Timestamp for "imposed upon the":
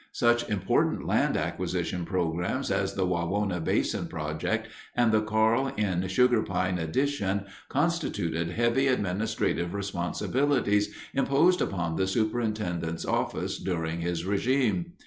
11.13-12.07